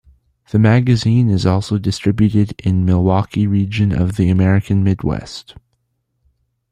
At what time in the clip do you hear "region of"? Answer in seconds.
3.45-4.15